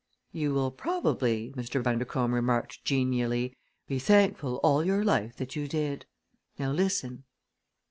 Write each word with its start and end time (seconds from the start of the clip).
"You 0.31 0.55
will 0.55 0.71
probably," 0.71 1.53
Mr. 1.55 1.83
Bundercombe 1.83 2.33
remarked 2.33 2.83
genially, 2.83 3.55
"be 3.87 3.99
thankful 3.99 4.55
all 4.63 4.83
your 4.83 5.03
life 5.03 5.35
that 5.35 5.55
you 5.55 5.67
did. 5.67 6.07
Now 6.57 6.71
listen!" 6.71 7.25